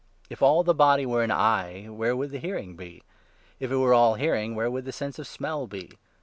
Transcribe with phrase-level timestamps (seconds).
[0.31, 3.03] If all the body were an eye, where would the hearing 17 be?
[3.59, 5.99] If it were all hearing, where would the sense of smell be